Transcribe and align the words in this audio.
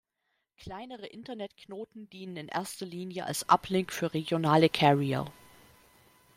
Kleinere 0.57 1.05
Internet-Knoten 1.05 2.09
dienen 2.09 2.35
in 2.35 2.47
erster 2.47 2.87
Linie 2.87 3.23
als 3.27 3.47
Uplink 3.49 3.93
für 3.93 4.15
regionale 4.15 4.67
Carrier. 4.67 5.31